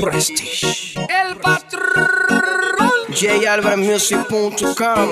Prestige. 0.00 0.94
El 1.08 1.36
patrón. 1.38 1.82
JAlvarMusic.com 3.10 5.08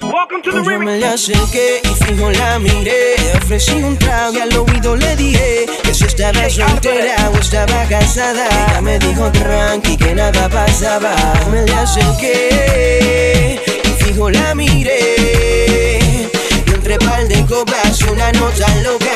Welcome 0.00 0.42
to 0.42 0.50
the 0.50 0.64
Yo 0.64 0.78
me 0.80 0.98
le 0.98 1.06
acerqué 1.06 1.80
y 1.84 1.88
fijo 2.04 2.30
la 2.30 2.58
miré. 2.58 3.14
Ofrecí 3.36 3.74
un 3.74 3.96
trago 3.96 4.34
y 4.34 4.40
al 4.40 4.56
oído 4.56 4.96
le 4.96 5.14
dije 5.14 5.66
Que 5.84 5.94
si 5.94 6.06
estaba 6.06 6.50
soltera 6.50 7.30
o 7.30 7.36
estaba 7.38 7.84
casada. 7.88 8.48
Ella 8.70 8.80
me 8.80 8.98
dijo 8.98 9.30
tranqui 9.30 9.96
que 9.96 10.12
nada 10.12 10.48
pasaba. 10.48 11.14
Me 11.52 11.64
le 11.66 11.72
acerqué 11.72 13.60
y 13.84 13.88
fijo 14.02 14.28
la 14.28 14.56
miré. 14.56 16.00
Y 16.66 16.70
entre 16.74 16.98
par 16.98 17.28
de 17.28 17.46
copas 17.46 18.00
y 18.00 18.04
una 18.10 18.32
nota 18.32 18.66
loca 18.82 19.15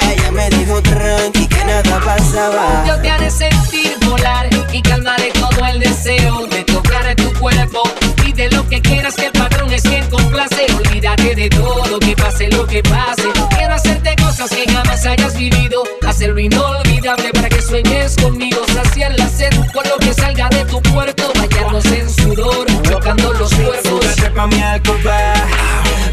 dijo 0.51 0.83
tranqui 0.83 1.47
que 1.47 1.65
nada 1.65 2.01
pasaba 2.05 2.85
Yo 2.87 3.01
te 3.01 3.11
haré 3.11 3.31
sentir 3.31 3.97
volar 4.07 4.49
y 4.73 4.83
calmaré 4.83 5.31
todo 5.33 5.67
el 5.67 5.81
deseo 5.81 6.47
de 6.47 6.65
tocar 6.65 7.15
tu 7.17 7.33
cuerpo. 7.39 7.83
Pide 8.23 8.51
lo 8.51 8.69
que 8.69 8.81
quieras, 8.81 9.15
que 9.15 9.27
el 9.27 9.33
patrón 9.33 9.73
es 9.73 9.83
quien 9.83 10.09
complace. 10.09 10.67
Olvídate 10.77 11.35
de 11.35 11.49
todo, 11.49 11.99
que 11.99 12.15
pase 12.15 12.49
lo 12.49 12.67
que 12.67 12.83
pase. 12.83 13.29
Quiero 13.57 13.75
hacerte 13.75 14.15
cosas 14.17 14.51
que 14.51 14.71
jamás 14.71 15.05
hayas 15.07 15.37
vivido. 15.37 15.83
Hacerlo 16.07 16.39
inolvidable 16.41 17.31
para 17.33 17.49
que 17.49 17.63
sueñes 17.63 18.17
conmigo. 18.17 18.61
Saciar 18.75 19.13
la 19.19 19.29
sed 19.29 19.53
con 19.73 19.89
lo 19.89 19.97
que 19.99 20.13
salga 20.15 20.49
de 20.51 20.65
tu 20.65 20.81
puerto. 20.83 21.33
Bañarnos 21.35 21.87
en 21.87 22.09
sudor, 22.09 22.67
chocando 22.83 23.33
los 23.33 23.53
cuerpos. 23.55 23.83
Súbete 23.85 24.31
pa' 24.31 24.47
mi 24.47 24.63
alcoba, 24.63 25.35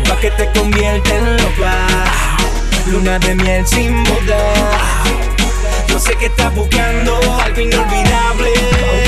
pa' 0.07 0.19
que 0.19 0.31
te 0.31 0.51
convierta 0.53 1.15
en 1.15 1.37
loca. 1.37 2.26
Luna 2.91 3.19
de 3.19 3.35
miel 3.35 3.67
sin 3.67 4.03
boda. 4.03 4.39
Yo 5.89 5.99
sé 5.99 6.15
que 6.15 6.27
estás 6.27 6.53
buscando 6.55 7.19
algo 7.41 7.59
inolvidable. 7.59 8.51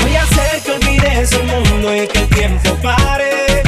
Voy 0.02 0.16
a 0.16 0.22
hacer 0.22 0.62
que 0.62 0.72
olvides 0.72 1.32
el 1.32 1.44
mundo 1.44 1.94
y 1.94 2.06
que 2.06 2.18
el 2.18 2.28
tiempo 2.28 2.74
pare. 2.82 3.62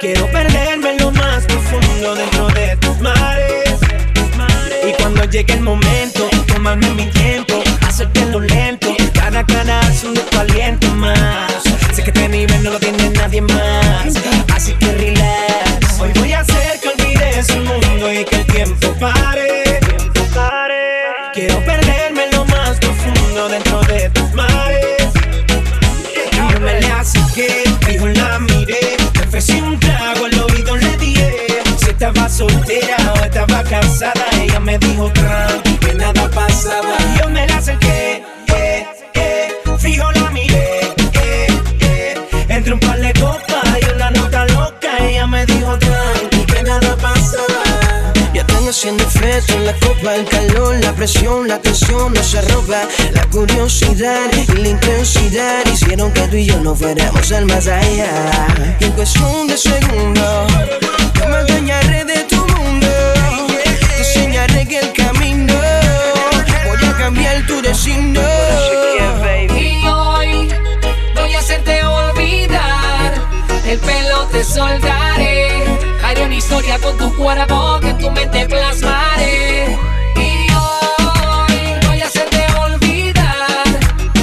Quiero 0.00 0.26
perderme 0.30 0.92
en 0.92 0.98
lo 0.98 1.10
más 1.10 1.44
profundo 1.44 2.14
dentro 2.14 2.48
de 2.48 2.76
tus 2.78 2.98
mares. 3.00 3.80
Y 4.88 4.92
cuando 5.00 5.24
llegue 5.24 5.52
el 5.52 5.60
momento, 5.60 6.28
tomarme 6.46 6.88
mi 6.90 7.06
tiempo, 7.10 7.62
hacértelo 7.86 8.40
lento. 8.40 8.94
Cada 9.12 9.80
es 9.90 10.04
un 10.04 10.14
tu 10.14 10.38
aliento 10.38 10.88
más. 10.94 11.52
Sé 11.92 12.02
que 12.02 12.10
este 12.10 12.28
nivel 12.28 12.62
no 12.62 12.70
lo 12.70 12.80
tiene 12.80 13.10
nadie 13.10 13.40
más. 13.40 14.06
Así 14.54 14.72
que 14.74 14.92
relax. 14.92 16.00
Hoy 16.00 16.12
voy 16.14 16.32
a 16.32 16.40
hacer 16.40 16.80
olvides 17.34 17.48
el 17.50 17.64
mundo 17.64 18.12
y 18.12 18.24
que 18.24 18.36
el 18.36 18.46
tiempo 18.46 18.94
pare. 19.00 19.80
Quiero 21.32 21.58
perderme 21.64 22.24
en 22.24 22.30
lo 22.36 22.44
más 22.44 22.78
profundo 22.78 23.48
dentro 23.48 23.80
de 23.82 24.08
tus 24.10 24.32
mares. 24.34 25.08
Y 26.14 26.36
yo 26.36 26.60
me 26.60 26.80
le 26.80 26.86
acerqué, 26.86 27.64
fijo 27.80 28.06
la 28.06 28.38
miré. 28.38 28.96
Me 29.14 29.26
ofrecí 29.26 29.60
un 29.60 29.78
trago, 29.80 30.26
al 30.26 30.40
oído 30.40 30.76
le 30.76 30.96
dije. 30.96 31.62
Si 31.76 31.90
estaba 31.90 32.28
soltera 32.28 32.96
o 33.14 33.24
estaba 33.24 33.64
casada, 33.64 34.26
ella 34.40 34.60
me 34.60 34.78
dijo 34.78 35.12
que 35.12 35.94
nada 35.94 36.30
pasaba. 36.30 36.96
Y 37.00 37.18
yo 37.18 37.28
me 37.30 37.46
la 37.48 37.56
acerqué, 37.56 37.83
en 49.50 49.66
la 49.66 49.72
copa, 49.74 50.14
el 50.14 50.24
calor, 50.24 50.76
la 50.80 50.92
presión, 50.92 51.48
la 51.48 51.58
tensión 51.60 52.12
no 52.12 52.22
se 52.22 52.40
roba. 52.42 52.82
La 53.12 53.24
curiosidad 53.26 54.30
y 54.32 54.52
la 54.58 54.68
intensidad 54.68 55.64
hicieron 55.72 56.12
que 56.12 56.22
tú 56.28 56.36
y 56.36 56.46
yo 56.46 56.60
no 56.60 56.74
fuéramos 56.74 57.32
al 57.32 57.46
más 57.46 57.66
allá. 57.66 58.46
Y 58.80 58.84
en 58.84 58.92
cuestión 58.92 59.46
de 59.46 59.56
segundos, 59.56 60.52
me 61.28 61.36
adueñaré 61.36 62.04
de 62.04 62.24
tu 62.24 62.36
mundo. 62.36 62.88
Te 63.88 63.98
enseñaré 63.98 64.66
que 64.66 64.78
el 64.80 64.92
camino 64.92 65.54
voy 66.66 66.88
a 66.88 66.96
cambiar 66.96 67.46
tu 67.46 67.60
destino. 67.60 68.20
Y 69.56 69.86
hoy 69.86 70.48
voy 71.14 71.34
a 71.34 71.38
hacerte 71.38 71.84
olvidar. 71.84 73.14
El 73.66 73.78
pelo 73.78 74.26
te 74.30 74.44
soltaré. 74.44 75.83
Haré 76.14 76.26
una 76.26 76.36
historia 76.36 76.78
con 76.78 76.96
tu 76.96 77.12
cuerpo 77.16 77.80
que 77.80 77.88
en 77.88 77.98
tu 77.98 78.08
mente 78.08 78.46
plasmaré. 78.46 79.76
Y 80.14 80.52
hoy 80.54 81.86
voy 81.88 82.00
a 82.00 82.06
hacerte 82.06 82.46
olvidar. 82.56 83.64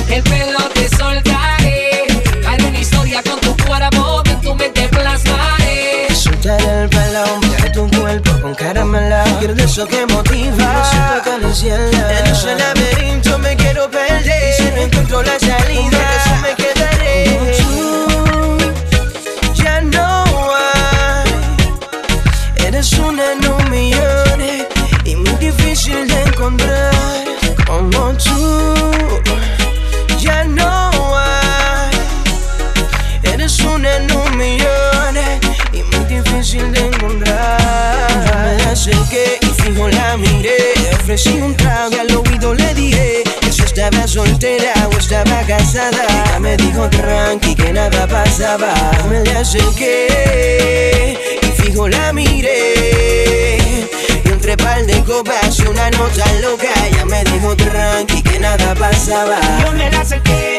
El 0.10 0.24
pelo 0.24 0.60
te 0.74 0.88
soltaré. 0.88 2.08
Haré 2.48 2.64
una 2.64 2.80
historia 2.80 3.22
con 3.22 3.42
tu 3.42 3.58
cuerpo 3.66 4.24
que 4.24 4.32
en 4.32 4.42
tu 4.42 4.56
mente 4.56 4.88
plasmaré. 4.88 6.16
Soltar 6.16 6.62
el 6.62 6.88
balón 6.88 7.42
de 7.42 7.70
tu 7.72 7.90
cuerpo 8.00 8.42
con 8.42 8.56
caramelo 8.56 9.24
Quiero 9.40 9.54
de 9.54 9.66
eso 9.66 9.86
que 9.86 10.06
motiva 10.06 10.90
Siento 10.90 11.14
acariciarla 11.16 12.20
En 12.20 12.28
ese 12.28 12.56
laberinto 12.56 13.38
me 13.40 13.56
quiero 13.58 13.92
perder 13.92 14.50
Y 14.50 14.64
si 14.64 14.72
no 14.72 14.78
encuentro 14.78 15.24
la 15.24 15.38
salida 15.40 16.00
eso 16.16 16.36
me 16.42 16.56
quedaré 16.56 16.81
Eres 22.82 22.98
una 22.98 23.34
en 23.34 23.48
un 23.48 23.70
millón 23.70 24.42
Y 25.06 25.16
muy 25.16 25.36
difícil 25.36 26.08
de 26.08 26.20
encontrar 26.24 26.92
Como 27.68 28.12
tú 28.14 28.74
Ya 30.18 30.44
no 30.46 30.92
hay 31.16 31.92
Eres 33.22 33.60
una 33.60 33.98
en 33.98 34.12
un 34.12 34.36
millón 34.36 35.16
y 35.74 35.84
muy 35.84 36.06
difícil 36.06 36.72
de 36.72 36.88
encontrar. 36.88 38.58
Me 38.58 38.64
acerqué 38.64 39.38
y 39.42 39.46
fijo 39.62 39.88
la 39.88 40.18
miré. 40.18 40.74
Ofrecí 40.96 41.40
un 41.40 41.56
trago 41.56 41.96
y 41.96 42.00
al 42.00 42.16
oído 42.16 42.56
le 42.56 42.74
dije 42.74 43.22
estaba 43.64 44.08
soltera 44.08 44.74
o 44.92 44.98
estaba 44.98 45.44
casada. 45.44 46.04
Ella 46.10 46.40
me 46.40 46.58
dijo 46.58 46.90
tranqui 46.90 47.54
que 47.54 47.74
nada 47.74 48.08
pasaba. 48.08 48.74
Me 49.08 49.24
le 49.24 49.38
acerqué 49.38 51.41
fijo 51.62 51.88
la 51.88 52.14
miré. 52.14 53.58
Y 54.26 54.30
entre 54.30 54.58
par 54.58 54.86
de 54.86 55.04
copas 55.04 55.60
y 55.60 55.64
una 55.64 55.90
nota 55.92 56.26
loca, 56.42 56.68
ella 56.88 57.06
me 57.06 57.24
dijo 57.24 57.56
tranqui 57.56 58.22
que 58.22 58.40
nada 58.40 58.74
pasaba. 58.76 59.40
Yo 59.64 59.72
me 59.74 59.90
la 59.92 60.02
acerqué, 60.02 60.51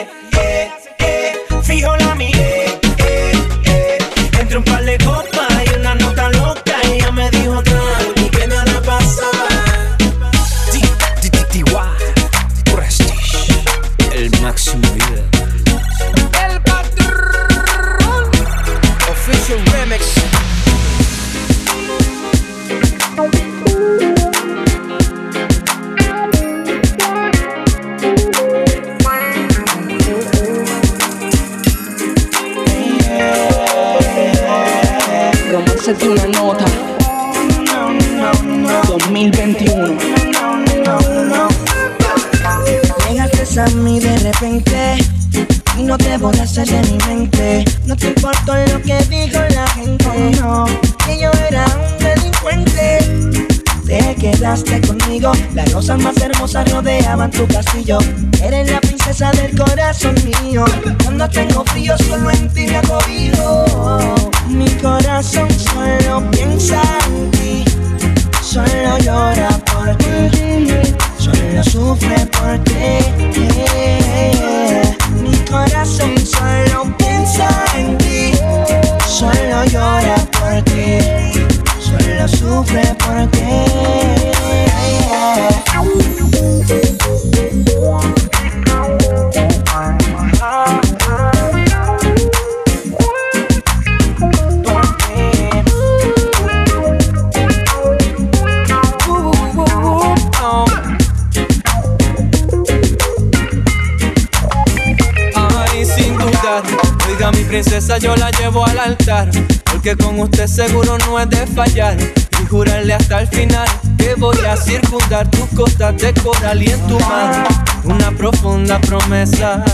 coral 116.23 116.63
y 116.63 116.71
en 116.71 116.87
tu 116.87 116.99
mar 117.01 117.47
una 117.85 118.11
profunda 118.13 118.81
promesa 118.81 119.65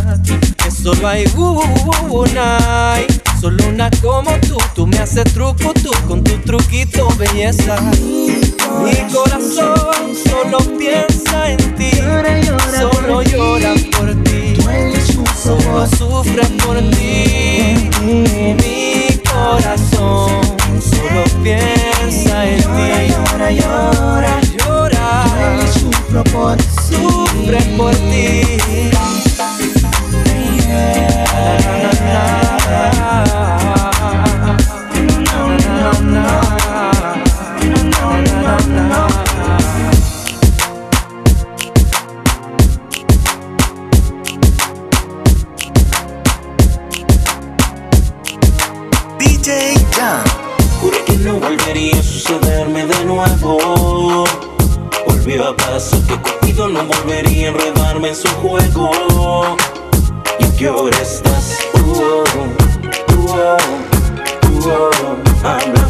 que 0.56 0.70
solo 0.70 1.08
hay 1.08 1.24
una. 1.36 2.58
Solo 3.40 3.68
una 3.68 3.88
como 4.02 4.32
tú, 4.40 4.56
tú 4.74 4.86
me 4.86 4.98
haces 4.98 5.22
truco 5.32 5.72
tú 5.74 5.92
con 6.08 6.24
tu 6.24 6.36
truquito 6.38 7.08
belleza. 7.16 7.76
Mi 8.82 8.96
corazón 9.12 10.16
solo 10.26 10.58
piensa 10.76 11.50
en 11.50 11.74
ti, 11.76 11.90
solo 12.80 13.22
llora 13.22 13.74
por 13.96 14.12
ti, 14.24 14.56
solo 15.40 15.86
sufre 15.86 16.42
por 16.64 16.78
ti. 16.90 17.90
Mi 18.02 19.20
corazón 19.30 20.40
solo 20.80 21.24
piensa 21.44 22.44
en 22.44 22.58
ti, 22.58 23.12
llora, 23.12 23.50
llora, 23.52 24.37
sufre 26.18 26.32
por 26.32 26.56
ti, 26.56 26.64
sufre 26.88 27.60
por 27.76 27.94
ti. 27.94 28.42
DJ 30.24 30.98
Pasar 55.78 56.02
que 56.08 56.16
Cupido 56.20 56.68
no 56.68 56.82
volvería 56.82 57.46
a 57.46 57.50
enredarme 57.50 58.08
en 58.08 58.16
su 58.16 58.26
juego. 58.40 59.56
¿Y 60.40 60.44
a 60.44 60.56
qué 60.56 60.68
hora 60.68 60.98
estás? 61.00 61.56
Uh, 61.72 61.78
oh, 61.78 62.24
uh, 63.14 63.28
oh, 63.30 63.56
uh, 64.64 64.90
oh, 65.44 65.87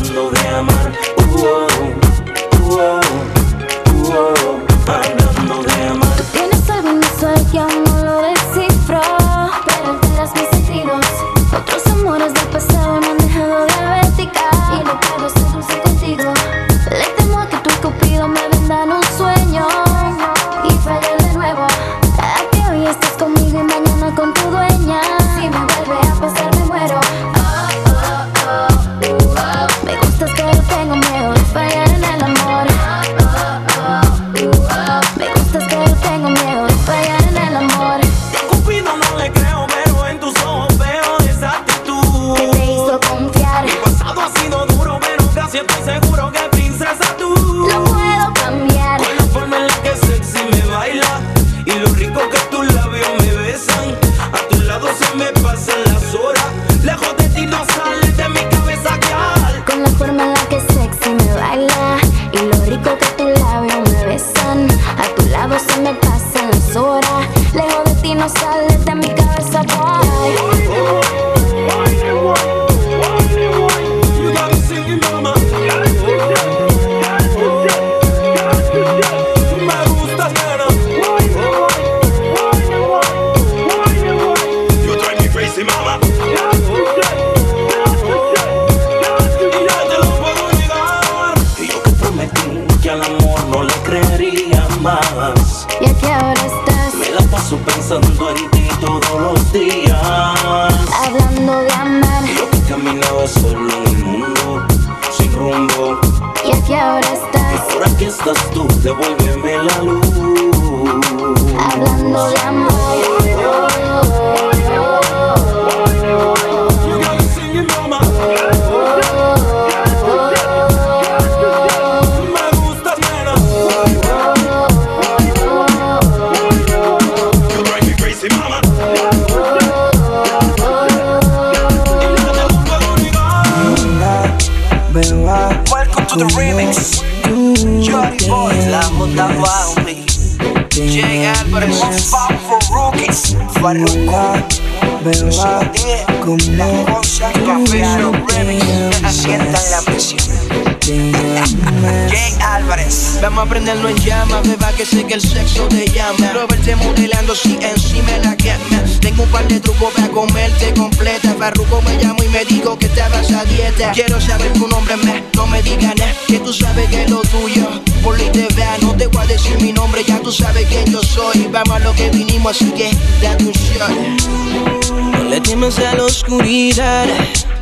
Quiero 163.95 164.21
saber 164.21 164.53
tu 164.53 164.67
nombre, 164.69 164.97
no 165.35 165.47
me 165.47 165.63
digas 165.63 165.95
nada, 165.97 166.13
que 166.27 166.39
tú 166.41 166.53
sabes 166.53 166.89
que 166.89 167.05
es 167.05 167.11
lo 167.11 167.21
tuyo. 167.23 167.69
Por 168.03 168.19
ley 168.19 168.31
te 168.31 168.47
vea, 168.55 168.77
no 168.81 168.95
te 168.95 169.07
voy 169.07 169.23
a 169.23 169.27
decir 169.27 169.61
mi 169.61 169.73
nombre, 169.73 170.05
ya 170.05 170.19
tú 170.21 170.33
sabes 170.33 170.67
quién 170.69 170.85
yo 170.87 171.03
soy. 171.03 171.49
Vamos 171.51 171.77
a 171.77 171.79
lo 171.79 171.95
que 171.95 172.11
vinimos, 172.11 172.57
así 172.57 172.71
que 172.73 172.91
date 173.23 173.45
un. 173.45 175.13
No 175.13 175.25
le 175.25 175.41
temas 175.41 175.79
a 175.79 175.95
la 175.95 176.05
oscuridad. 176.05 177.07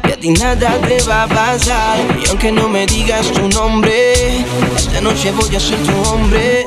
Que 0.02 0.12
a 0.12 0.16
ti 0.16 0.30
nada 0.30 0.70
te 0.86 1.02
va 1.02 1.24
a 1.24 1.26
pasar 1.26 1.98
Y 2.22 2.28
aunque 2.28 2.52
no 2.52 2.68
me 2.68 2.86
digas 2.86 3.26
tu 3.32 3.48
nombre 3.48 4.44
Esta 4.76 5.00
noche 5.00 5.32
voy 5.32 5.56
a 5.56 5.58
ser 5.58 5.78
tu 5.78 6.10
hombre 6.10 6.64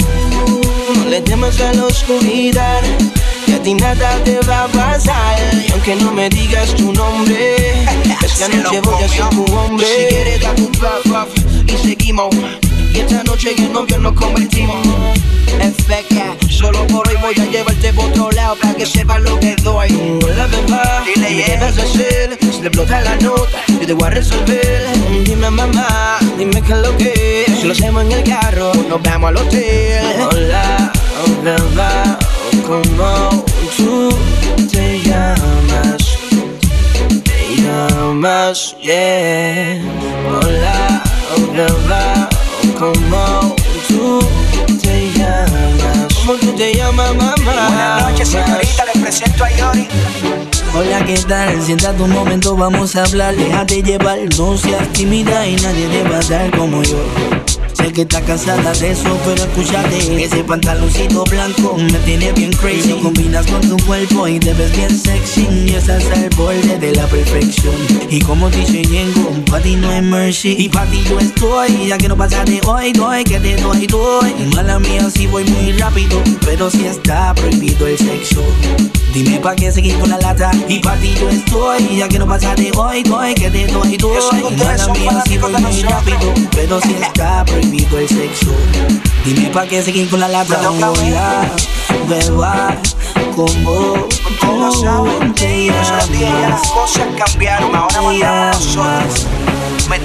No 0.95 1.05
le 1.05 1.21
temas 1.21 1.57
a 1.61 1.71
la 1.73 1.85
oscuridad 1.85 2.81
Que 3.45 3.53
a 3.53 3.61
ti 3.61 3.75
nada 3.75 4.21
te 4.25 4.41
va 4.41 4.65
a 4.65 4.67
pasar 4.67 5.39
Y 5.65 5.71
aunque 5.71 5.95
no 5.95 6.11
me 6.11 6.27
digas 6.29 6.75
tu 6.75 6.91
nombre 6.91 7.85
Esta 8.33 8.47
noche 8.49 8.81
voy 8.81 9.03
a 9.03 9.07
ser 9.09 9.29
tu 9.29 9.45
hombre. 9.53 9.85
Si 9.85 10.15
quieres 10.15 10.41
dame 10.41 10.61
un 10.61 10.71
puff 10.71 11.03
puff 11.03 11.63
Y 11.67 11.77
seguimos. 11.77 12.35
Y 12.93 12.99
esta 12.99 13.23
noche 13.23 13.51
en 13.51 13.63
el 13.63 13.73
novio 13.73 13.97
nos 13.99 14.13
convertimos. 14.13 14.77
FK, 15.59 16.49
solo 16.49 16.87
por 16.87 17.07
hoy 17.07 17.15
voy 17.21 17.35
a 17.35 17.45
llevarte 17.51 17.91
por 17.91 18.05
otro 18.05 18.31
lado 18.31 18.55
Para 18.55 18.73
que 18.75 18.85
sepas 18.85 19.21
lo 19.21 19.39
que 19.39 19.55
doy. 19.57 20.19
Hola 20.23 20.47
bebé, 20.47 20.77
dile 21.05 21.43
qué 21.43 21.57
vas 21.59 21.77
a 21.77 21.83
hacer. 21.83 22.37
Si 22.39 22.61
le 22.61 22.67
explota 22.67 23.01
la 23.01 23.15
nota, 23.17 23.63
yo 23.67 23.85
te 23.85 23.93
voy 23.93 24.07
a 24.07 24.09
resolver. 24.11 24.87
Dime 25.25 25.49
mamá, 25.49 26.17
dime 26.37 26.61
qué 26.61 26.73
es 26.73 26.79
lo 26.79 26.95
que 26.97 27.45
es. 27.47 27.59
Si 27.59 27.65
lo 27.65 27.73
hacemos 27.73 28.03
en 28.03 28.11
el 28.11 28.23
carro, 28.23 28.71
nos 28.87 29.01
vamos 29.03 29.29
al 29.29 29.37
hotel. 29.37 30.21
Hola, 30.31 30.91
bebé, 31.43 32.17
¿cómo 32.65 33.45
tú 33.77 34.09
te 34.71 34.98
llamas, 38.19 38.75
yeah. 38.81 39.79
Hola, 40.27 41.03
hola, 41.37 42.29
¿cómo 42.77 43.55
tú 43.87 44.19
te 44.81 45.11
llamas? 45.13 46.13
¿Cómo 46.15 46.33
tú 46.33 46.51
te 46.53 46.73
llamas, 46.73 47.15
mamá? 47.15 47.35
Buenas 47.43 48.11
noches, 48.11 48.29
señorita, 48.29 48.85
le 48.93 49.01
presento 49.01 49.43
a 49.45 49.51
Yori. 49.51 49.87
Hola, 50.75 51.05
¿qué 51.05 51.17
tal? 51.27 51.61
Siéntate 51.61 52.03
un 52.03 52.11
momento, 52.11 52.55
vamos 52.55 52.95
a 52.97 53.03
hablar. 53.03 53.35
Déjate 53.35 53.81
llevar, 53.81 54.19
no 54.37 54.57
seas 54.57 54.87
tímida 54.89 55.47
y 55.47 55.55
nadie 55.55 55.87
te 55.87 56.03
va 56.03 56.17
a 56.17 56.21
dar 56.21 56.51
como 56.57 56.83
yo. 56.83 56.97
Sé 57.79 57.93
que 57.93 58.01
estás 58.01 58.21
cansada 58.23 58.73
de 58.73 58.91
eso, 58.91 59.17
pero 59.23 59.41
escúchate. 59.41 60.23
Ese 60.23 60.43
pantaloncito 60.43 61.23
blanco 61.23 61.77
me 61.77 61.97
tiene 61.99 62.33
bien 62.33 62.51
crazy. 62.51 62.89
Lo 62.89 62.99
combinas 62.99 63.45
con 63.47 63.61
tu 63.61 63.77
cuerpo 63.85 64.27
y 64.27 64.37
te 64.37 64.53
ves 64.53 64.75
bien 64.75 64.89
sexy. 64.89 65.47
Y 65.65 65.75
estás 65.75 66.03
al 66.11 66.29
borde 66.35 66.77
de 66.77 66.93
la 66.93 67.07
perfección. 67.07 67.73
Y 68.09 68.19
como 68.19 68.49
dice 68.49 68.83
Yengo, 68.83 69.31
pa' 69.49 69.61
ti 69.61 69.77
no 69.77 69.89
hay 69.89 70.01
mercy. 70.01 70.55
Y 70.59 70.67
pa' 70.67 70.85
ti 70.87 71.01
yo 71.09 71.19
estoy, 71.19 71.87
ya 71.87 71.97
que 71.97 72.09
no 72.09 72.17
pasa 72.17 72.43
de 72.43 72.59
hoy 72.67 72.91
Doy, 72.91 73.23
que 73.23 73.39
te 73.39 73.55
doy, 73.55 73.87
doy. 73.87 74.33
Mala 74.53 74.77
mía 74.79 75.09
si 75.09 75.27
voy 75.27 75.45
muy 75.45 75.71
rápido 75.73 76.21
Pero 76.45 76.69
si 76.69 76.85
está 76.85 77.33
prohibido 77.33 77.87
el 77.87 77.97
sexo. 77.97 78.43
Dime 79.13 79.39
pa' 79.39 79.55
qué 79.55 79.71
seguir 79.71 79.97
con 79.99 80.09
la 80.09 80.17
lata. 80.17 80.51
Y 80.67 80.79
pa' 80.79 80.95
ti 80.97 81.13
yo 81.17 81.29
estoy, 81.29 81.97
ya 81.97 82.09
que 82.09 82.19
no 82.19 82.27
pasa 82.27 82.55
de 82.55 82.71
hoy 82.75 83.03
Doy, 83.03 83.33
que 83.35 83.49
te 83.49 83.67
doy, 83.67 83.95
doy. 83.95 84.57
Mala 84.57 84.87
mía 84.89 85.23
si 85.25 85.37
voy 85.37 85.53
muy 85.53 85.81
rápido 85.83 86.33
Pero 86.51 86.81
si 86.81 86.93
está 86.93 87.45
prohibido 87.45 87.68
el 87.77 88.07
sexo. 88.07 88.51
Dime 89.25 89.49
pa' 89.49 89.67
qué 89.67 89.81
seguir 89.83 90.09
con 90.09 90.19
la 90.19 90.27
lata. 90.27 90.59
Hola, 90.69 91.51
beba, 92.07 92.75
como 93.35 94.07
Tú 94.39 94.73
sabes, 94.81 96.19
ya 96.19 96.49
las 96.49 96.67
cosas 96.69 97.07
cambiaron, 97.17 97.75
ahora 97.75 98.01
mandamos 98.01 98.75
nosotros. 98.75 99.27
Me. 99.89 99.97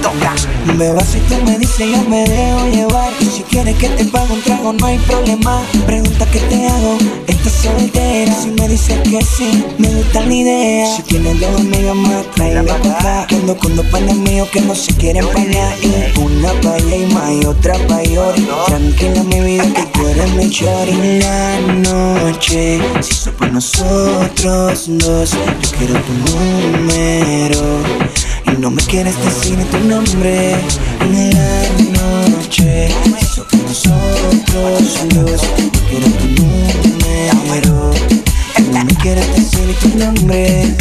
Beba, 0.79 1.05
si 1.05 1.19
tú 1.21 1.35
me 1.45 1.59
dices 1.59 1.87
yo 1.91 2.09
me 2.09 2.25
dejo 2.25 2.67
llevar. 2.69 3.13
Y 3.21 3.27
si 3.27 3.43
quieres 3.43 3.77
que 3.77 3.91
te 3.91 4.05
pague 4.07 4.33
un 4.33 4.41
trago 4.41 4.73
no 4.73 4.87
hay 4.87 4.99
problema. 5.01 5.61
Pregunta 5.85 6.25
que 6.31 6.41
te 6.41 6.67
hago, 6.67 6.97
¿estás 7.27 7.53
soltera? 7.53 8.35
Si 8.35 8.49
me 8.49 8.67
dices 8.67 8.99
que 9.01 9.21
sí, 9.23 9.65
me 9.77 9.89
gusta 9.89 10.23
la 10.23 10.35
idea. 10.35 10.97
Si 10.97 11.03
tienes 11.03 11.39
dos 11.39 11.61
amigas 11.61 11.97
más, 11.97 12.31
tráela 12.35 12.63
para 12.63 12.99
acá 12.99 13.27
Que 13.29 13.37
ando 13.37 13.57
con 13.59 13.77
dos 13.77 13.87
panas 13.87 14.17
míos 14.17 14.49
que 14.51 14.61
no 14.63 14.75
se 14.75 14.93
quieren 14.95 15.27
pañar 15.29 15.77
Y 15.83 16.19
una 16.19 16.53
pa' 16.63 16.79
y 16.79 17.13
más 17.13 17.31
y 17.31 17.45
otra 17.45 17.75
pa' 17.87 18.03
Yori 18.03 18.49
Tranquila 18.67 19.23
mi 19.25 19.41
vida 19.41 19.65
que 19.75 19.83
tú 19.93 20.07
eres 20.09 20.31
mi 20.35 20.51
chori 20.51 21.21
La 21.21 21.61
noche, 21.61 22.81
si 23.01 23.13
eso 23.13 23.33
por 23.33 23.53
nosotros 23.53 24.85
dos 24.89 25.31
Yo 25.31 25.79
quiero 25.79 26.01
tu 26.01 26.13
número. 26.33 27.83
y 28.21 28.24
no 28.65 28.71
me 28.71 28.83
quieres 28.85 29.15
decir 29.23 29.59
ni 29.59 29.65
tu 29.65 29.79
nombre 29.81 30.53
en 31.01 31.35
la 31.35 32.31
noche. 32.31 32.89
Nosotros 33.11 33.83
dos, 34.55 35.41
quiero 35.91 36.07
tu 36.07 36.27
número. 36.41 37.91
No 38.73 38.85
me 38.87 38.95
quieres 38.95 39.27
decir 39.37 39.67
ni 39.67 39.75
tu 39.75 39.99
nombre. 39.99 40.75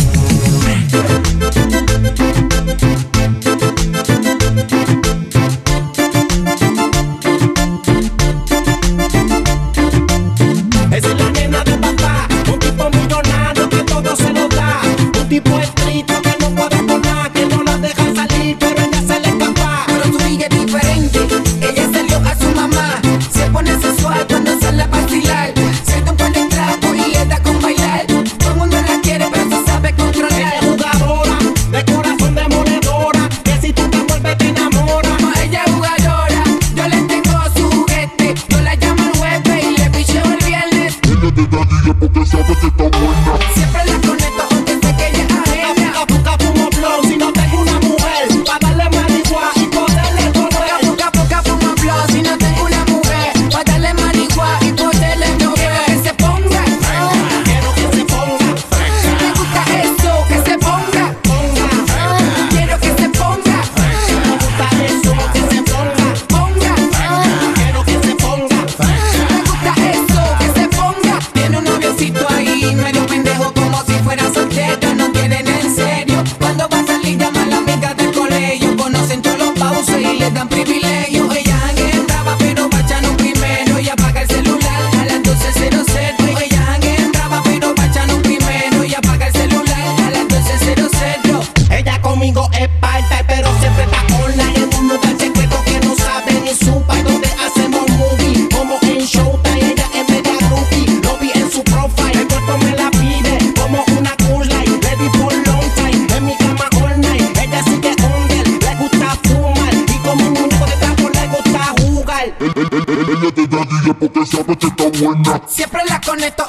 Siempre 115.48 115.82
la 115.90 116.00
conecto, 116.02 116.46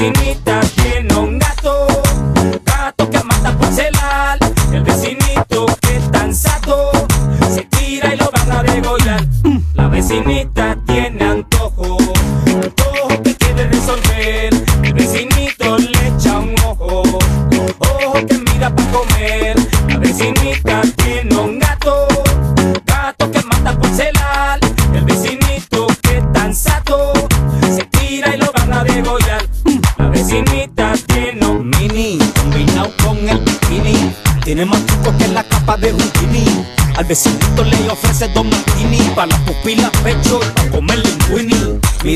La 0.00 0.29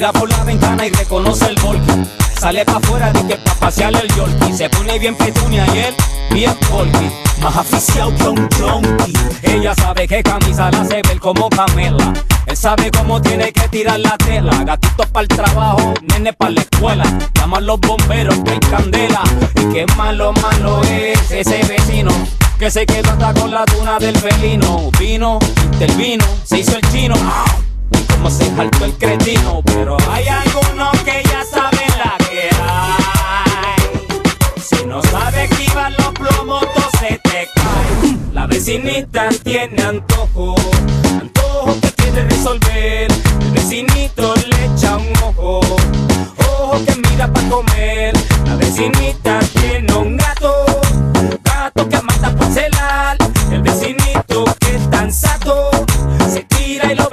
Mira 0.04 0.20
por 0.20 0.28
la 0.28 0.44
ventana 0.44 0.86
y 0.86 0.90
reconoce 0.90 1.46
el 1.46 1.54
volky. 1.62 2.06
Sale 2.38 2.62
pa' 2.66 2.76
afuera 2.76 3.10
de 3.10 3.26
que 3.26 3.36
pa' 3.36 3.54
pasearle 3.54 4.00
el 4.00 4.14
yorkie. 4.14 4.52
Se 4.52 4.68
pone 4.68 4.98
bien 4.98 5.14
petunia 5.14 5.64
y 5.74 5.78
él 5.78 5.94
bien 6.30 6.54
volky. 6.70 7.10
Más 7.40 7.56
aficiado 7.56 8.14
que 8.14 8.62
un. 8.62 8.96
Ella 9.42 9.74
sabe 9.74 10.06
que 10.06 10.22
camisa 10.22 10.70
la 10.70 10.82
hace 10.82 11.00
ver 11.08 11.18
como 11.18 11.48
Camela. 11.48 12.12
Él 12.44 12.54
sabe 12.54 12.90
cómo 12.90 13.22
tiene 13.22 13.50
que 13.50 13.66
tirar 13.68 13.98
la 13.98 14.18
tela. 14.18 14.52
Gatitos 14.62 15.06
para 15.06 15.22
el 15.22 15.28
trabajo, 15.28 15.94
nene 16.02 16.34
para 16.34 16.50
la 16.50 16.60
escuela. 16.60 17.04
Llama 17.32 17.56
a 17.56 17.60
los 17.62 17.80
bomberos 17.80 18.36
que 18.40 18.60
candela. 18.60 19.22
Y 19.54 19.72
qué 19.72 19.86
malo, 19.96 20.34
malo 20.34 20.82
es 20.82 21.30
ese 21.30 21.64
vecino. 21.64 22.10
Que 22.58 22.70
se 22.70 22.84
quedó 22.84 23.10
hasta 23.10 23.32
con 23.32 23.50
la 23.50 23.64
tuna 23.64 23.98
del 23.98 24.18
felino. 24.18 24.90
Vino, 24.98 25.38
intervino, 25.72 26.26
se 26.44 26.58
hizo 26.58 26.76
el 26.76 26.82
chino. 26.92 27.14
Y 27.16 27.73
como 28.10 28.30
se 28.30 28.54
saltó 28.54 28.84
el 28.84 28.94
cretino. 28.94 29.62
Pero 29.64 29.96
hay 30.10 30.26
algunos 30.28 30.98
que 31.02 31.22
ya 31.24 31.44
saben 31.44 31.88
la 31.98 32.16
que 32.28 32.48
hay. 32.62 33.84
Si 34.60 34.86
no 34.86 35.02
sabes 35.02 35.50
esquivar 35.50 35.92
los 35.92 36.12
plomos, 36.12 36.60
todo 36.74 36.90
se 36.98 37.18
te 37.22 37.48
cae. 37.54 38.16
La 38.32 38.46
vecinita 38.46 39.28
tiene 39.42 39.82
antojo, 39.82 40.54
antojo 41.20 41.76
que 41.80 41.92
quiere 41.92 42.24
resolver. 42.28 43.12
El 43.40 43.50
vecinito 43.52 44.34
le 44.34 44.66
echa 44.66 44.96
un 44.96 45.12
ojo, 45.22 45.60
ojo 46.38 46.84
que 46.84 46.94
mira 47.10 47.32
para 47.32 47.48
comer. 47.48 48.14
La 48.46 48.56
vecinita 48.56 49.38
tiene 49.60 49.92
un 49.94 50.16
gato, 50.16 50.64
gato 51.42 51.88
que 51.88 52.00
mata 52.02 52.34
por 52.34 52.50
celar. 52.52 53.16
El 53.50 53.62
vecinito 53.62 54.44
que 54.60 54.76
es 54.76 54.90
tan 54.90 55.12
sato, 55.12 55.70
se 56.32 56.42
tira 56.44 56.92
y 56.92 56.96
lo 56.96 57.08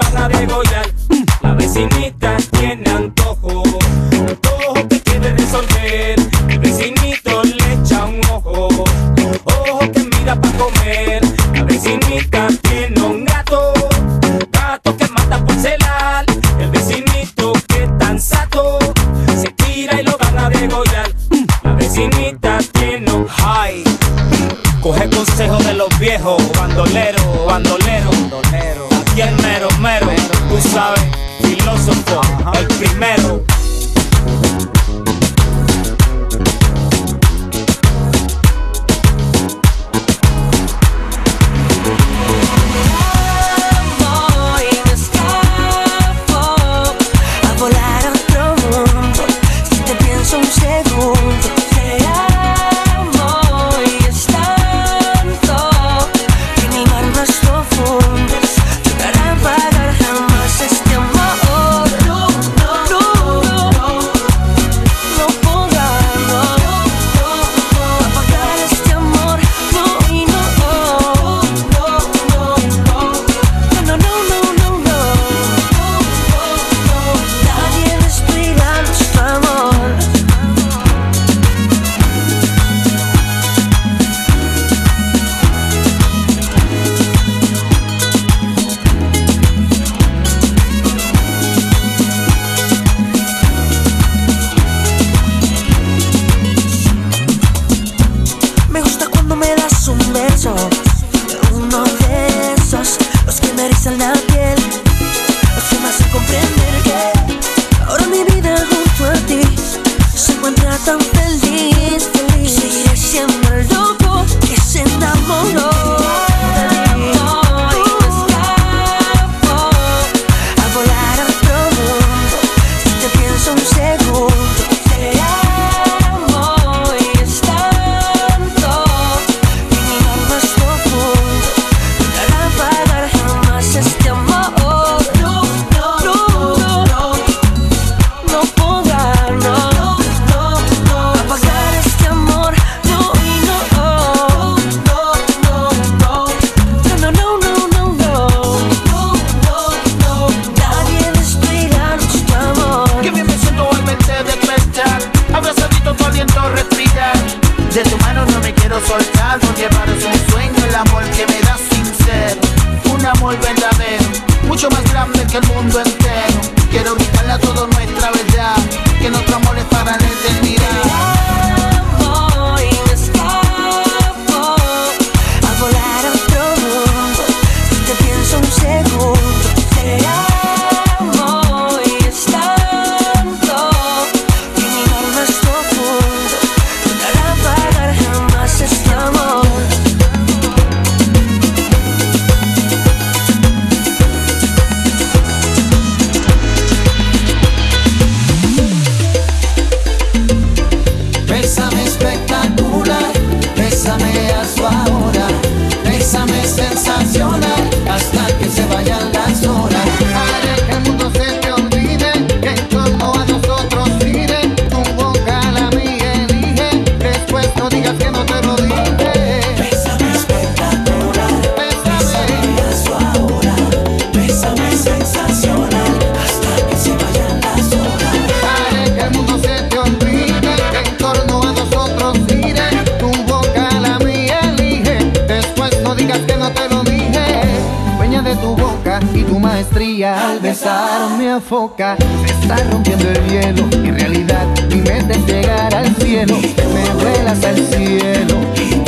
al 239.73 240.39
besarme 240.39 241.31
a 241.31 241.39
foca. 241.39 241.95
Se 242.25 242.33
está 242.33 242.57
rompiendo 242.71 243.09
el 243.09 243.29
hielo, 243.29 243.63
en 243.71 243.97
realidad 243.97 244.45
mi 244.69 244.81
meta 244.81 245.13
es 245.13 245.25
llegar 245.25 245.73
al 245.73 245.95
cielo. 245.95 246.37
Me 246.37 246.89
vuelas 247.01 247.43
al 247.43 247.55
cielo, 247.55 248.35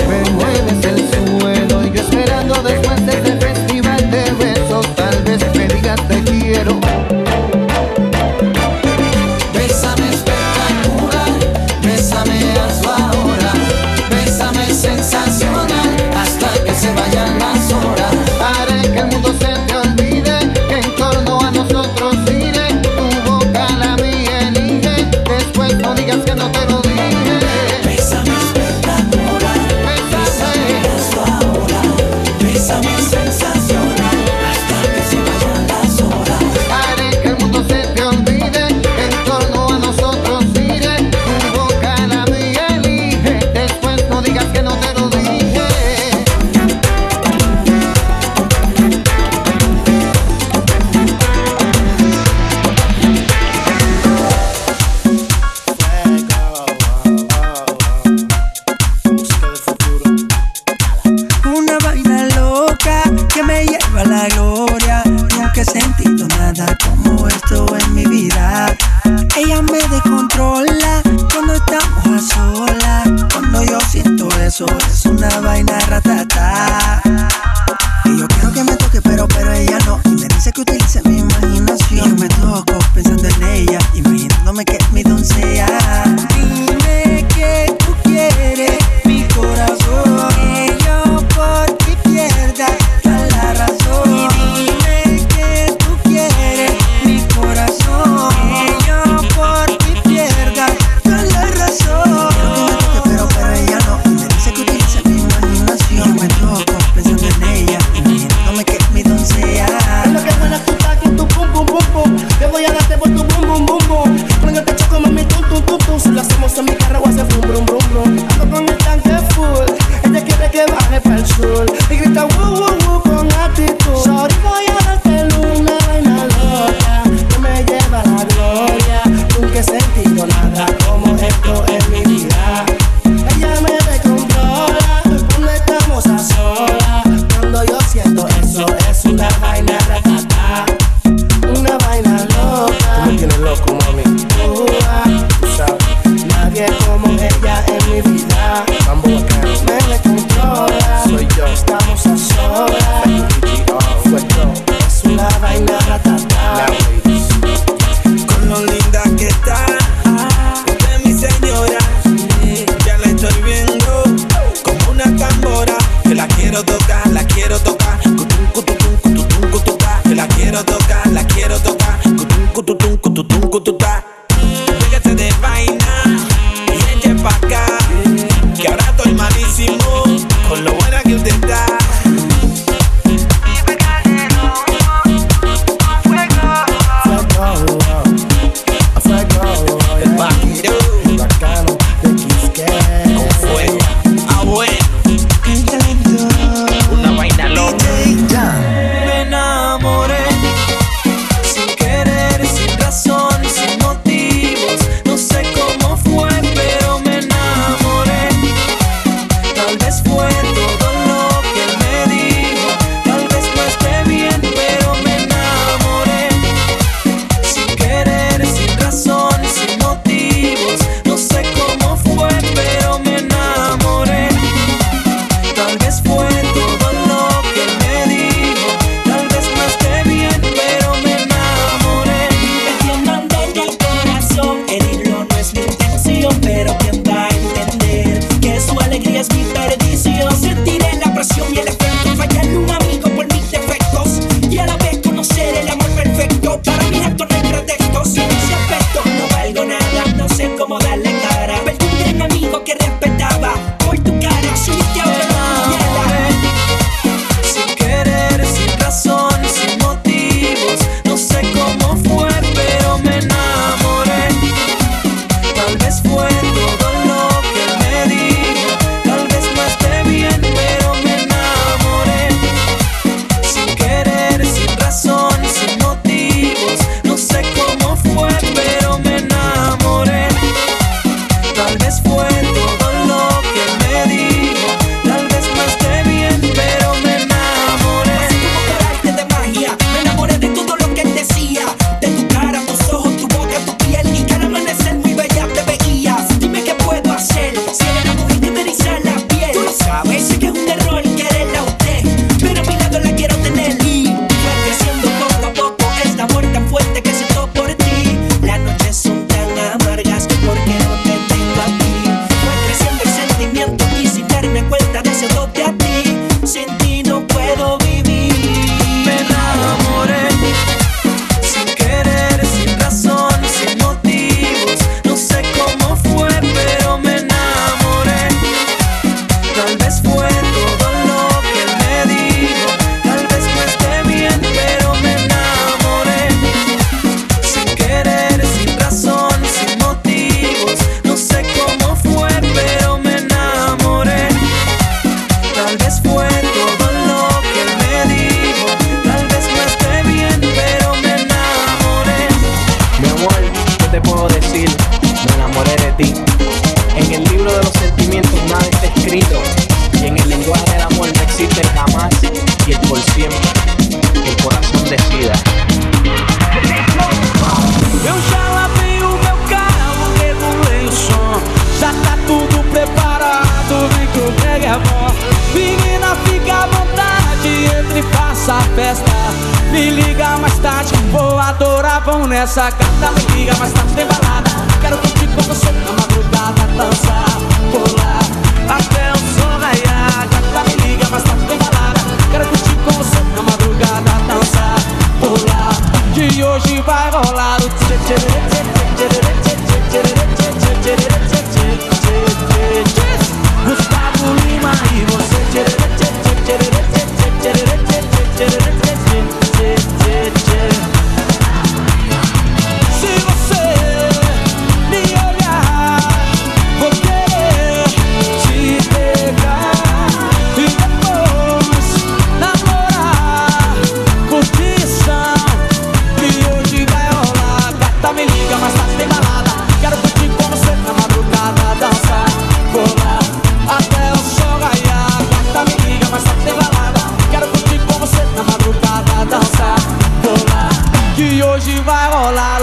me 0.07 0.29
mueves 0.31 0.85
el 0.85 1.39
suelo, 1.39 1.87
y 1.87 1.91
yo 1.91 2.01
esperando 2.01 2.61
de 2.63 2.82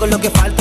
hago 0.00 0.06
lo 0.06 0.18
que 0.18 0.30
falta. 0.30 0.59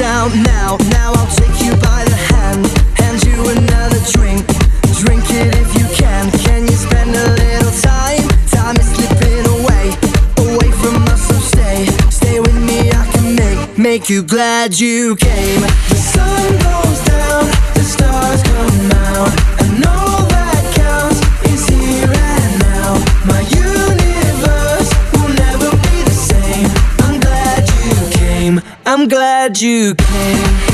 out 0.00 0.34
now. 0.34 0.76
Now 0.90 1.12
I'll 1.14 1.30
take 1.36 1.60
you 1.62 1.72
by 1.76 2.04
the 2.04 2.18
hand, 2.32 2.66
hand 2.98 3.22
you 3.22 3.38
another 3.50 4.00
drink. 4.12 4.44
Drink 4.98 5.24
it 5.30 5.54
if 5.54 5.70
you 5.78 5.86
can. 5.94 6.30
Can 6.42 6.62
you 6.66 6.74
spend 6.74 7.10
a 7.14 7.26
little 7.38 7.70
time? 7.80 8.26
Time 8.50 8.76
is 8.76 8.88
slipping 8.94 9.46
away, 9.60 9.94
away 10.38 10.70
from 10.82 11.02
us. 11.12 11.28
So 11.28 11.34
stay, 11.34 11.86
stay 12.10 12.40
with 12.40 12.58
me. 12.62 12.90
I 12.90 13.06
can 13.12 13.36
make 13.36 13.78
make 13.78 14.08
you 14.08 14.22
glad 14.22 14.78
you 14.78 15.16
came. 15.16 15.60
The 15.60 16.00
sun 16.14 16.50
goes 16.66 17.00
down, 17.06 17.44
the 17.74 17.84
stars 17.84 18.42
come 18.42 18.90
out, 19.14 19.32
and 19.62 19.84
all 19.86 20.26
that 20.34 20.62
counts 20.74 21.20
is 21.52 21.68
here 21.68 22.10
and 22.10 22.52
now. 22.66 22.90
My 23.30 23.42
universe 23.46 24.90
will 25.12 25.32
never 25.44 25.70
be 25.86 25.96
the 26.02 26.18
same. 26.30 26.66
I'm 27.04 27.20
glad 27.20 27.62
you 27.78 28.10
came. 28.18 28.60
I'm 28.86 29.08
glad 29.08 29.33
you 29.62 29.94
came. 29.94 30.73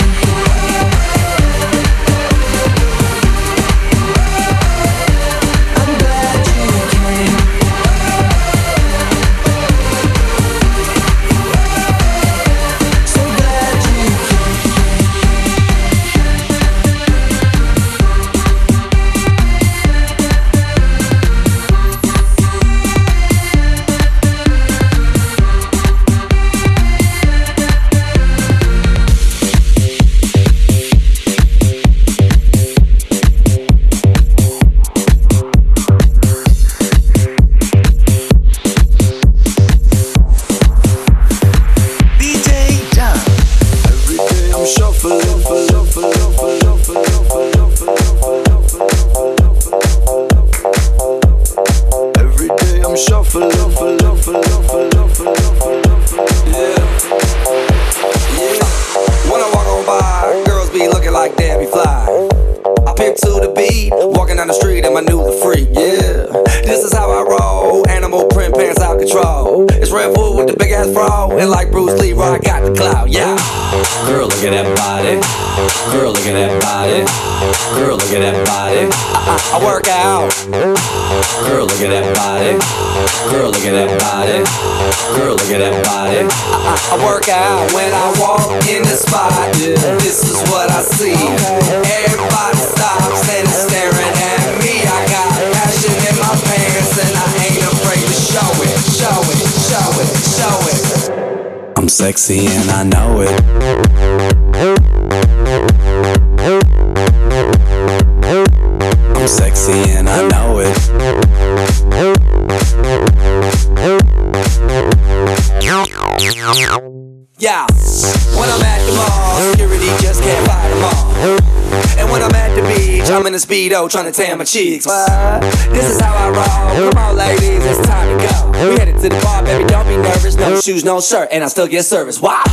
Speedo 123.61 123.87
trying 123.89 124.05
to 124.05 124.11
tan 124.11 124.39
my 124.39 124.43
cheeks. 124.43 124.87
What? 124.87 125.41
This 125.69 125.85
is 125.93 126.01
how 126.01 126.17
I 126.17 126.33
roll. 126.33 126.89
Come 126.89 126.97
on, 126.97 127.15
ladies, 127.15 127.61
it's 127.61 127.85
time 127.85 128.17
to 128.17 128.25
go. 128.25 128.69
We 128.69 128.73
headed 128.79 128.97
to 129.01 129.09
the 129.09 129.21
bar, 129.21 129.43
baby, 129.43 129.65
don't 129.69 129.85
be 129.85 129.97
nervous. 129.97 130.35
No 130.35 130.59
shoes, 130.59 130.83
no 130.83 130.99
shirt, 130.99 131.29
and 131.31 131.43
I 131.43 131.47
still 131.47 131.67
get 131.67 131.85
service. 131.85 132.19
Watch! 132.19 132.49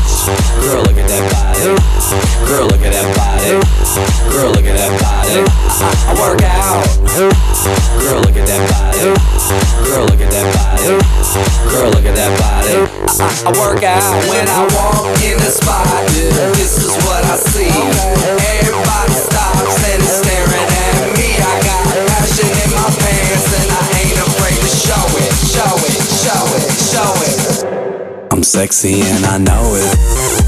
Girl, 0.60 0.84
look 0.84 1.00
at 1.00 1.08
that 1.08 1.24
body. 1.32 1.80
Girl, 2.44 2.68
look 2.68 2.84
at 2.84 2.92
that 2.92 3.08
body. 3.16 3.56
Girl, 4.36 4.52
look 4.52 4.68
at 4.68 4.76
that 4.76 4.92
body. 5.00 5.48
I, 5.80 6.12
work 6.20 6.44
out. 6.44 6.84
Girl, 7.16 8.20
look 8.20 8.36
at 8.36 8.44
that 8.44 8.60
body. 8.68 9.16
Girl, 9.88 10.04
look 10.12 10.20
at 10.20 10.28
that 10.28 10.44
body. 10.52 10.92
Girl, 11.72 11.88
look 11.88 12.04
at 12.04 12.16
that 12.20 12.32
body. 12.36 12.84
I 13.16 13.52
work 13.56 13.82
out 13.82 14.12
when 14.28 14.44
I 14.44 14.68
walk 14.76 15.08
in 15.24 15.37
sexy 28.58 29.00
and 29.02 29.24
I 29.24 29.38
know 29.38 29.76
it. 29.76 30.47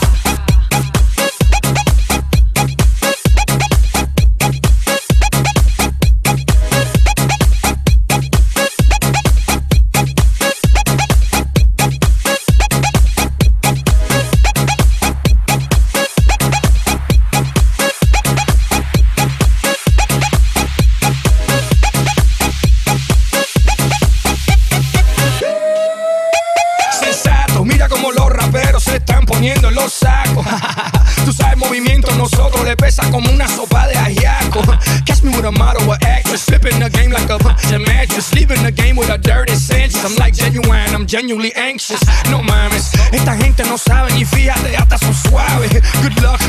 Genuinely 41.11 41.51
anxious. 41.55 41.99
No 42.29 42.41
mames, 42.41 42.93
esta 43.11 43.35
gente 43.35 43.63
no 43.65 43.77
sabe 43.77 44.13
ni 44.13 44.23
fíjate, 44.23 44.77
hasta 44.77 44.97
son 44.97 45.13
suaves. 45.13 45.71
Good 46.01 46.21
luck, 46.21 46.39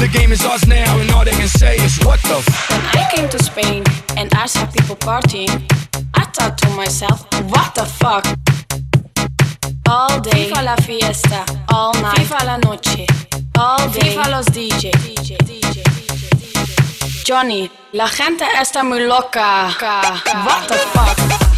the 0.00 0.08
game 0.08 0.32
is 0.32 0.44
ours 0.44 0.66
now, 0.66 0.98
and 0.98 1.10
all 1.12 1.24
they 1.24 1.36
can 1.36 1.46
say 1.46 1.76
is 1.76 1.96
what 2.04 2.20
the 2.22 2.38
f. 2.38 2.70
When 2.70 2.80
I 3.00 3.08
came 3.14 3.28
to 3.28 3.38
Spain 3.38 3.84
and 4.16 4.28
I 4.34 4.46
saw 4.46 4.66
people 4.66 4.96
partying, 4.96 5.62
I 6.14 6.24
thought 6.34 6.58
to 6.58 6.68
myself, 6.70 7.26
what 7.52 7.74
the 7.76 7.86
fuck? 7.86 8.26
All 9.88 10.20
day, 10.20 10.50
FIFA 10.50 10.64
la 10.64 10.76
fiesta, 10.76 11.44
all 11.72 11.94
night, 12.02 12.18
FIFA 12.18 12.44
la 12.44 12.56
noche, 12.56 13.06
all 13.56 13.88
day, 13.90 14.16
FIFA 14.16 14.30
los 14.30 14.46
DJ. 14.46 14.90
Johnny, 17.24 17.70
la 17.92 18.08
gente 18.08 18.44
está 18.60 18.82
muy 18.82 19.00
loca. 19.06 19.68
What 20.44 20.66
the 20.66 20.78
fuck? 20.92 21.57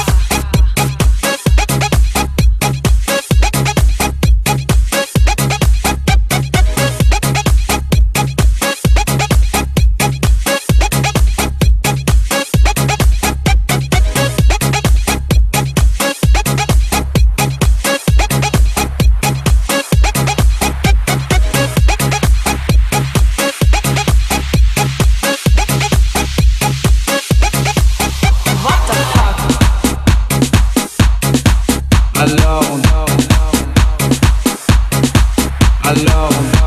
Alone. 35.91 36.60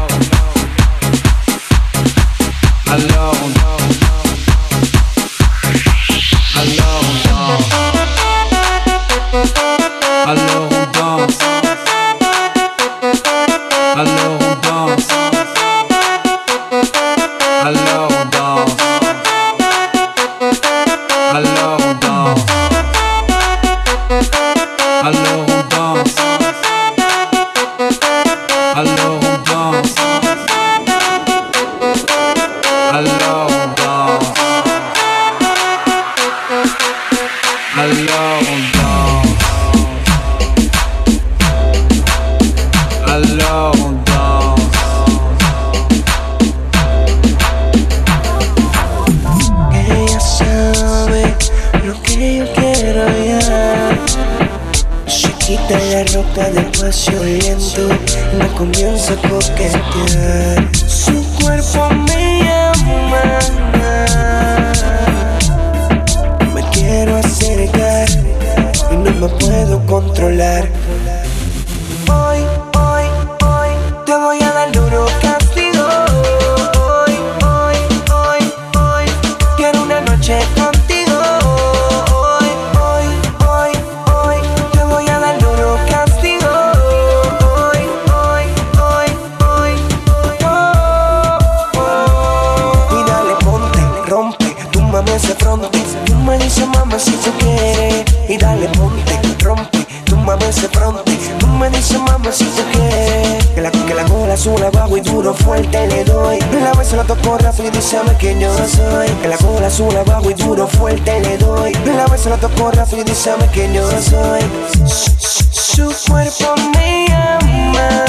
Duro 110.45 110.66
fuerte 110.66 111.20
le 111.20 111.38
doy. 111.38 111.72
La 111.97 112.07
beso 112.07 112.30
la 112.30 112.36
toco 112.36 112.70
rápido 112.70 113.03
y 113.03 113.05
dígame 113.05 113.49
que 113.51 113.72
yo 113.72 113.88
soy. 113.90 114.40
Su 114.86 115.92
cuerpo 116.09 116.55
me 116.74 117.07
llama. 117.09 118.05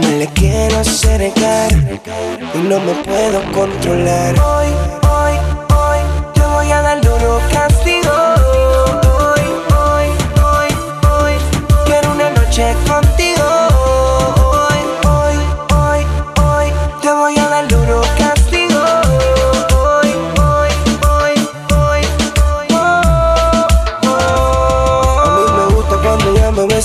Me 0.00 0.18
le 0.18 0.26
quiero 0.28 0.78
acercar 0.78 1.72
y 2.54 2.58
no 2.58 2.80
me 2.80 2.94
puedo 3.04 3.40
controlar. 3.52 4.34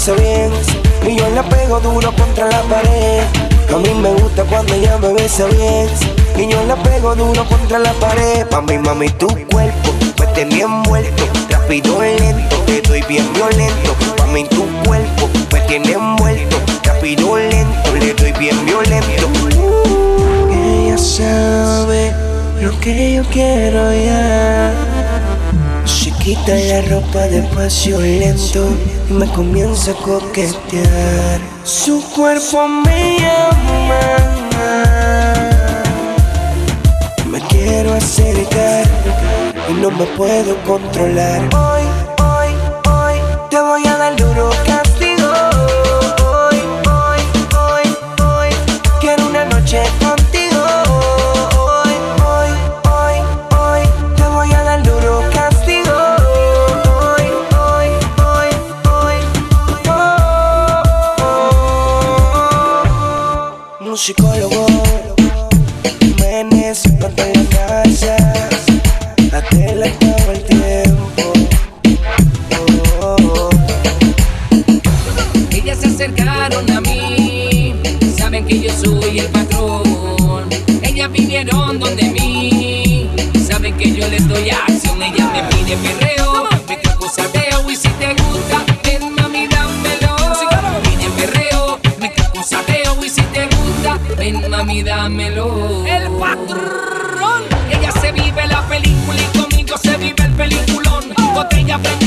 Y 0.08 1.16
yo 1.16 1.28
la 1.30 1.42
pego 1.50 1.80
duro 1.80 2.14
contra 2.16 2.48
la 2.48 2.62
pared. 2.64 3.24
A 3.74 3.78
mí 3.80 3.90
me 4.00 4.14
gusta 4.14 4.44
cuando 4.44 4.76
ella 4.76 5.00
me 5.00 5.14
besa 5.14 5.46
bien 5.46 5.90
y 6.38 6.48
yo 6.52 6.64
la 6.66 6.76
pego 6.76 7.16
duro 7.16 7.44
contra 7.46 7.80
la 7.80 7.92
pared. 7.94 8.46
Mami, 8.52 8.78
mami, 8.78 9.10
tu 9.10 9.28
cuerpo 9.52 9.94
me 10.20 10.28
tenía 10.28 10.66
envuelto, 10.66 11.24
rápido 11.50 12.06
y 12.06 12.20
lento, 12.20 12.56
te 12.68 12.82
doy 12.84 13.02
bien 13.10 13.34
violento. 13.34 13.96
Mami, 14.20 14.44
tu 14.50 14.64
cuerpo 14.86 15.28
me 15.52 15.62
tiene 15.62 15.94
envuelto, 15.94 16.58
rápido 16.84 17.38
lento, 17.38 17.96
le 18.00 18.14
doy 18.14 18.32
bien 18.34 18.64
violento. 18.64 19.28
Ella 20.54 21.00
sabe 21.00 22.14
lo 22.62 22.80
que 22.80 23.16
yo 23.16 23.24
quiero 23.32 23.92
ya. 23.92 24.72
Se 25.84 26.12
quita 26.12 26.54
la 26.54 26.82
ropa 26.90 27.22
despacio 27.22 28.00
lento 28.00 28.70
me 29.10 29.28
comienza 29.34 29.92
a 29.92 29.96
coquetear. 29.96 31.40
Su 31.64 32.04
cuerpo 32.16 32.68
me 32.68 33.20
llama. 33.20 34.00
Me 37.30 37.40
quiero 37.48 37.94
acercar 37.94 38.86
y 39.70 39.74
no 39.74 39.92
me 39.92 40.06
puedo 40.18 40.56
controlar. 40.64 41.42
Hoy, 41.54 41.84
a 76.54 76.82
mí, 76.82 77.74
saben 78.16 78.46
que 78.46 78.60
yo 78.60 78.70
soy 78.72 79.18
el 79.20 79.26
patrón. 79.30 80.48
Ellas 80.84 81.12
vinieron 81.12 81.80
donde 81.80 82.04
mí, 82.04 83.10
saben 83.48 83.76
que 83.78 83.92
yo 83.92 84.08
les 84.08 84.28
doy 84.28 84.52
acción. 84.52 85.02
Ella 85.02 85.28
me 85.34 85.44
pide 85.46 85.76
perreo, 85.78 86.48
me 86.68 86.80
cago 86.82 87.10
sateo 87.10 87.72
y 87.72 87.76
si 87.76 87.90
te 87.90 88.14
gusta, 88.14 88.64
ven 88.84 89.16
mami 89.16 89.48
dámelo. 89.48 90.16
Pide 90.84 91.10
perreo, 91.18 91.80
me 92.00 92.14
cago 92.14 92.44
sateo 92.44 93.04
y 93.04 93.10
si 93.10 93.22
te 93.24 93.46
gusta, 93.48 93.98
ven 94.16 94.48
mami 94.48 94.84
dámelo. 94.84 95.84
El 95.88 96.10
patrón, 96.12 97.42
ella 97.72 97.92
se 97.92 98.12
vive 98.12 98.46
la 98.48 98.62
película 98.68 99.18
y 99.20 99.38
conmigo 99.38 99.78
se 99.80 99.98
vive 99.98 100.24
el 100.24 100.32
peliculón. 100.34 101.06
Botella 101.34 101.80
prendía 101.80 102.05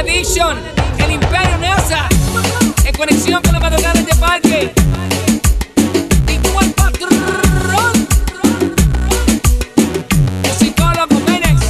Edition, 0.00 0.56
el 1.04 1.10
Imperio 1.10 1.58
NASA, 1.58 2.08
en 2.84 2.94
conexión 2.94 3.42
con 3.42 3.52
la 3.52 3.58
madrugada 3.58 4.00
de 4.00 4.14
parque. 4.14 4.72
Tipo 6.24 6.60
el 6.60 6.72
patrón, 6.72 8.06
musicólogo 10.44 11.20
Menex. 11.26 11.62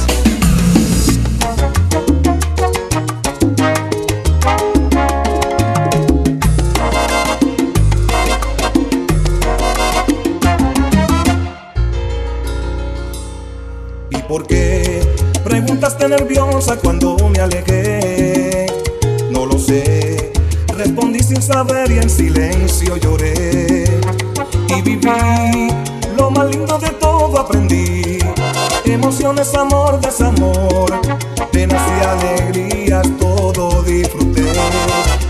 ¿Y 14.11 14.17
por 14.27 14.45
qué 14.45 15.01
preguntaste 15.43 16.07
nerviosa 16.07 16.77
cuando 16.77 17.17
me 17.29 17.39
alejé? 17.39 17.98
Y 21.67 21.97
en 21.97 22.09
silencio 22.09 22.95
lloré. 22.95 23.83
Y 24.69 24.81
viví 24.81 25.73
lo 26.17 26.31
más 26.31 26.47
lindo 26.49 26.79
de 26.79 26.89
todo 26.91 27.37
aprendí. 27.37 28.17
Emociones, 28.85 29.53
amor, 29.55 29.99
desamor, 29.99 30.89
penas 31.51 31.81
y 31.85 32.05
alegrías, 32.05 33.05
todo 33.19 33.83
disfruté. 33.83 34.53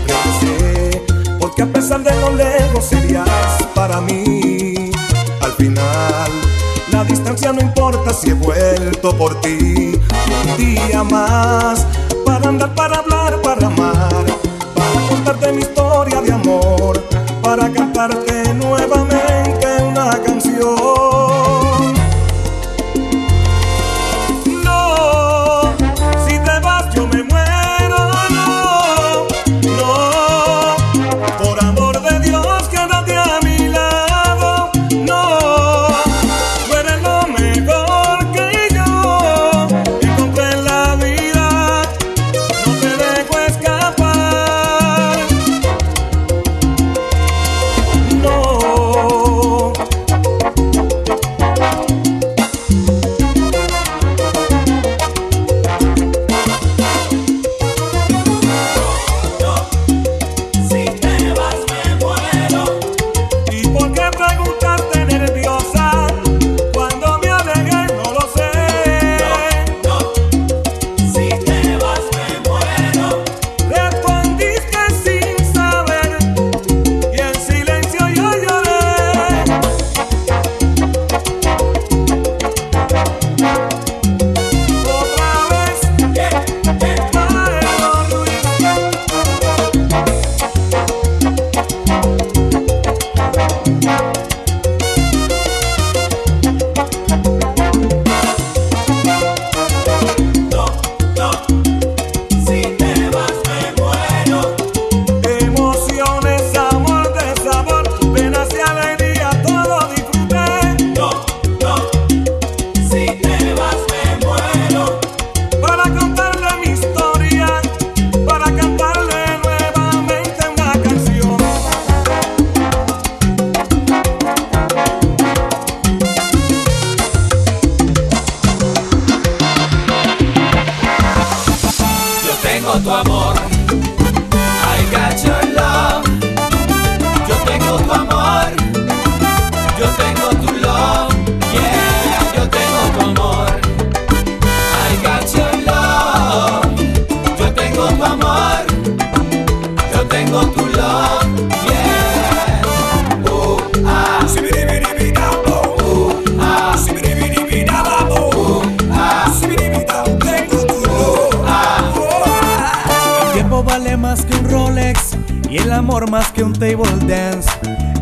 Regresé, 0.06 1.02
porque 1.40 1.62
a 1.62 1.66
pesar 1.66 2.04
de 2.04 2.14
lo 2.20 2.30
lejos 2.30 2.84
serías 2.84 3.26
para 3.74 4.00
mí. 4.00 4.92
Al 5.40 5.52
final, 5.54 6.30
la 6.92 7.02
distancia 7.02 7.52
no 7.52 7.60
importa 7.60 8.14
si 8.14 8.30
he 8.30 8.34
vuelto 8.34 9.16
por 9.16 9.40
ti. 9.40 9.98
Un 10.44 10.56
día 10.56 11.02
más. 11.02 11.84
Para 12.24 12.50
andar, 12.50 12.72
para 12.76 12.98
hablar, 12.98 13.42
para 13.42 13.66
amar. 13.66 14.39
Para 18.00 18.39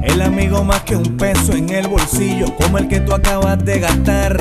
El 0.03 0.23
amigo 0.23 0.65
más 0.65 0.83
que 0.83 0.97
un 0.97 1.17
peso 1.17 1.53
en 1.53 1.69
el 1.69 1.87
bolsillo 1.89 2.55
como 2.57 2.79
el 2.79 2.89
que 2.89 3.01
tú 3.01 3.13
acabas 3.13 3.65
de 3.65 3.81
gastar. 3.81 4.37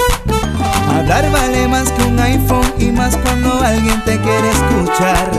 Hablar 0.89 1.31
vale 1.31 1.67
más 1.67 1.91
que 1.91 2.03
un 2.03 2.19
iPhone 2.19 2.73
y 2.79 2.85
más 2.85 3.15
cuando 3.17 3.59
alguien 3.61 4.03
te 4.05 4.19
quiere 4.19 4.49
escuchar. 4.49 5.31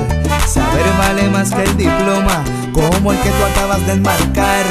Saber 0.47 0.87
vale 0.99 1.29
más 1.29 1.51
que 1.51 1.63
el 1.63 1.77
diploma 1.77 2.45
como 2.73 3.13
el 3.13 3.19
que 3.19 3.31
tú 3.31 3.45
acabas 3.53 3.85
de 3.87 3.93
enmarcar. 3.93 4.65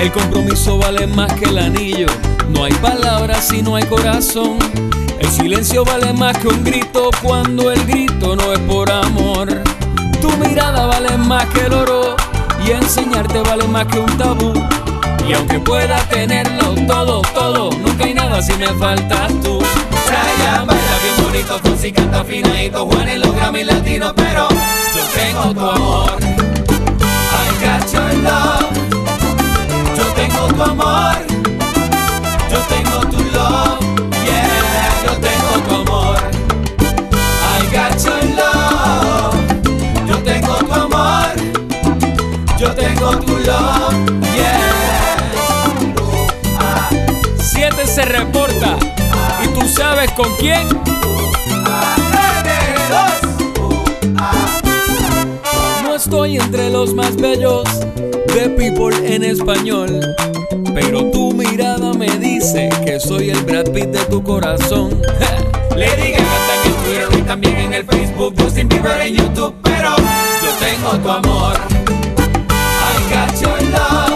El 0.00 0.10
compromiso 0.10 0.78
vale 0.78 1.06
más 1.06 1.32
que 1.34 1.46
el 1.46 1.58
anillo. 1.58 2.06
No 2.48 2.64
hay 2.64 2.72
palabras 2.74 3.48
si 3.48 3.62
no 3.62 3.76
hay 3.76 3.84
corazón. 3.84 4.58
El 5.18 5.28
silencio 5.28 5.84
vale 5.84 6.12
más 6.12 6.36
que 6.38 6.48
un 6.48 6.64
grito 6.64 7.10
cuando 7.22 7.70
el 7.70 7.84
grito 7.86 8.34
no 8.36 8.52
es 8.52 8.58
por 8.60 8.90
amor. 8.90 9.48
Tu 10.20 10.30
mirada 10.38 10.86
vale 10.86 11.16
más 11.18 11.44
que 11.46 11.66
el 11.66 11.72
oro 11.72 12.11
y 12.66 12.70
enseñarte 12.70 13.40
vale 13.42 13.66
más 13.68 13.86
que 13.86 13.98
un 13.98 14.18
tabú. 14.18 14.52
Y 15.28 15.32
aunque 15.34 15.58
pueda 15.60 15.98
tenerlo 16.08 16.74
todo, 16.86 17.22
todo, 17.34 17.70
nunca 17.70 18.04
hay 18.04 18.14
nada 18.14 18.42
si 18.42 18.52
me 18.54 18.68
faltas 18.68 19.28
tú. 19.42 19.58
Brian 20.06 20.66
baila 20.66 20.98
bien 21.02 21.24
bonito, 21.24 21.58
Fonsi 21.60 21.92
canta 21.92 22.24
finadito, 22.24 22.86
Juan 22.86 23.08
en 23.08 23.20
los 23.20 23.34
Grammy 23.34 23.64
latinos, 23.64 24.12
pero 24.16 24.48
yo 24.48 25.02
tengo 25.14 25.54
tu 25.54 25.70
amor. 25.70 26.16
I 26.20 27.64
got 27.64 27.92
your 27.92 28.12
love. 28.22 28.70
Yo 29.96 30.04
tengo 30.14 30.46
tu 30.48 30.62
amor. 30.62 31.16
Yo 32.50 32.58
tengo 32.68 33.00
tu 33.10 33.18
love. 33.32 33.80
Yeah, 34.24 34.92
yo 35.06 35.12
tengo 35.20 35.52
tu 35.68 35.74
amor. 35.82 36.18
I 37.12 37.66
got 37.72 38.04
your 38.04 38.36
love. 38.36 38.61
Tengo 43.02 43.18
tu 43.18 43.36
love. 43.38 43.94
Yeah. 44.32 45.16
7 47.36 47.84
se 47.84 48.02
reporta 48.02 48.78
y 49.42 49.48
tú 49.48 49.66
sabes 49.66 50.12
con 50.12 50.28
quién. 50.36 50.68
No 55.82 55.96
estoy 55.96 56.36
entre 56.36 56.70
los 56.70 56.94
más 56.94 57.16
bellos 57.16 57.64
de 58.34 58.48
People 58.50 58.94
en 59.12 59.24
español. 59.24 60.14
Pero 60.72 61.10
tu 61.10 61.32
mirada 61.32 61.92
me 61.94 62.06
dice 62.18 62.68
que 62.84 63.00
soy 63.00 63.30
el 63.30 63.42
Brad 63.42 63.64
de 63.64 64.04
tu 64.10 64.22
corazón. 64.22 64.90
Lady 65.74 66.12
Gaga 66.12 66.36
está 66.36 66.54
en 66.54 66.72
Twitter 66.84 67.18
y 67.18 67.22
también 67.22 67.56
en 67.56 67.74
el 67.74 67.84
Facebook, 67.84 68.34
Justin 68.38 68.68
Bieber 68.68 69.00
en 69.00 69.16
YouTube, 69.16 69.54
pero 69.64 69.96
yo 69.96 70.50
tengo 70.60 70.90
tu 71.02 71.10
amor. 71.10 71.81
Your 73.40 73.58
love. 73.70 74.11